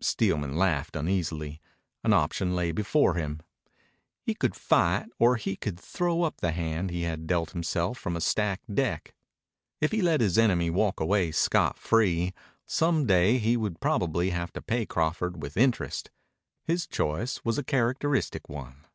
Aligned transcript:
Steelman 0.00 0.56
laughed 0.56 0.96
uneasily. 0.96 1.60
An 2.02 2.12
option 2.12 2.56
lay 2.56 2.72
before 2.72 3.14
him. 3.14 3.38
He 4.20 4.34
could 4.34 4.56
fight 4.56 5.06
or 5.20 5.36
he 5.36 5.54
could 5.54 5.78
throw 5.78 6.22
up 6.24 6.38
the 6.38 6.50
hand 6.50 6.90
he 6.90 7.02
had 7.02 7.28
dealt 7.28 7.52
himself 7.52 7.96
from 7.96 8.16
a 8.16 8.20
stacked 8.20 8.74
deck. 8.74 9.14
If 9.80 9.92
he 9.92 10.02
let 10.02 10.20
his 10.20 10.38
enemy 10.38 10.70
walk 10.70 10.98
away 10.98 11.30
scot 11.30 11.78
free, 11.78 12.34
some 12.66 13.06
day 13.06 13.38
he 13.38 13.56
would 13.56 13.78
probably 13.78 14.30
have 14.30 14.52
to 14.54 14.60
pay 14.60 14.86
Crawford 14.86 15.40
with 15.40 15.56
interest. 15.56 16.10
His 16.64 16.88
choice 16.88 17.44
was 17.44 17.56
a 17.56 17.62
characteristic 17.62 18.48
one. 18.48 18.86